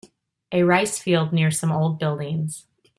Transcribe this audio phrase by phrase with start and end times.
[0.51, 2.65] A rice field near some old buildings.